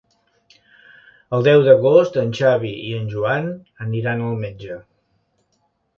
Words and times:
El 1.37 1.43
deu 1.49 1.65
d'agost 1.67 2.17
en 2.23 2.33
Xavi 2.39 2.73
i 2.93 2.97
en 3.01 3.07
Joan 3.15 3.53
aniran 3.89 4.25
al 4.31 4.43
metge. 4.45 4.79